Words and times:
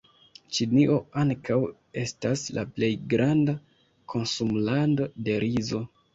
Ĉinio 0.59 0.95
ankaŭ 1.23 1.57
estas 2.05 2.47
la 2.59 2.65
plej 2.79 2.91
granda 3.13 3.57
konsumlando 4.17 5.11
de 5.29 5.39
rizo. 5.47 5.85